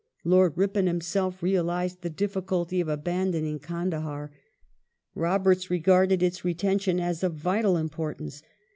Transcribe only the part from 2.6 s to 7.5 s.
of abandoning Kandahdr. Roberts regarded its retention as of"